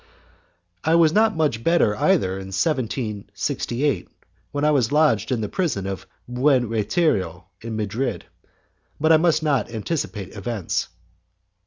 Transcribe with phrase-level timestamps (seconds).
[0.83, 4.07] I was not much better either in 1768,
[4.51, 8.25] when I was lodged in the prison of Buen Retiro, in Madrid,
[8.99, 10.87] but I must not anticipate events.